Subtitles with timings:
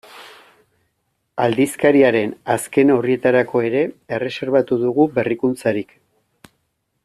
[1.43, 3.85] Aldizkariaren azken orrietarako ere
[4.19, 5.95] erreserbatu dugu berrikuntzarik.